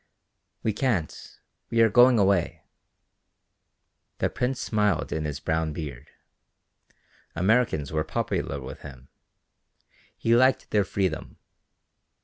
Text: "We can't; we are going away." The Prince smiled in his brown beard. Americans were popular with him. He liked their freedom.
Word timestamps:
"We 0.63 0.73
can't; 0.73 1.39
we 1.69 1.79
are 1.83 1.89
going 1.91 2.17
away." 2.17 2.63
The 4.17 4.31
Prince 4.31 4.59
smiled 4.59 5.11
in 5.13 5.25
his 5.25 5.39
brown 5.39 5.73
beard. 5.73 6.09
Americans 7.35 7.91
were 7.93 8.03
popular 8.03 8.59
with 8.59 8.79
him. 8.81 9.09
He 10.17 10.35
liked 10.35 10.71
their 10.71 10.85
freedom. 10.85 11.37